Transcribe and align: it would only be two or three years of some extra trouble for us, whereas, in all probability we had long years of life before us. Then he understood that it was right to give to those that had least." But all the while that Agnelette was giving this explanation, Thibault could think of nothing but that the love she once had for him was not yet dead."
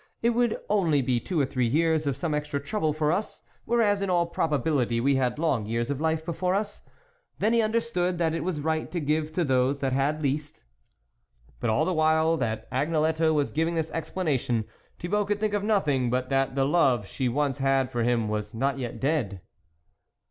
it 0.23 0.31
would 0.31 0.59
only 0.67 0.99
be 0.99 1.19
two 1.19 1.39
or 1.39 1.45
three 1.45 1.67
years 1.67 2.07
of 2.07 2.17
some 2.17 2.33
extra 2.33 2.59
trouble 2.59 2.91
for 2.91 3.11
us, 3.11 3.43
whereas, 3.65 4.01
in 4.01 4.09
all 4.09 4.25
probability 4.25 4.99
we 4.99 5.13
had 5.15 5.37
long 5.37 5.67
years 5.67 5.91
of 5.91 6.01
life 6.01 6.25
before 6.25 6.55
us. 6.55 6.81
Then 7.37 7.53
he 7.53 7.61
understood 7.61 8.17
that 8.17 8.33
it 8.33 8.43
was 8.43 8.61
right 8.61 8.89
to 8.89 8.99
give 8.99 9.31
to 9.33 9.43
those 9.43 9.77
that 9.77 9.93
had 9.93 10.23
least." 10.23 10.63
But 11.59 11.69
all 11.69 11.85
the 11.85 11.93
while 11.93 12.35
that 12.37 12.67
Agnelette 12.71 13.31
was 13.31 13.51
giving 13.51 13.75
this 13.75 13.91
explanation, 13.91 14.65
Thibault 14.97 15.25
could 15.25 15.39
think 15.39 15.53
of 15.53 15.63
nothing 15.63 16.09
but 16.09 16.29
that 16.29 16.55
the 16.55 16.65
love 16.65 17.05
she 17.05 17.29
once 17.29 17.59
had 17.59 17.91
for 17.91 18.01
him 18.01 18.27
was 18.27 18.55
not 18.55 18.79
yet 18.79 18.99
dead." 18.99 19.39